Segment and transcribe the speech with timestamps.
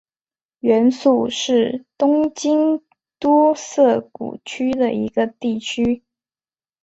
[0.61, 2.83] 原宿是东京
[3.19, 6.03] 都涩谷区的一个地区。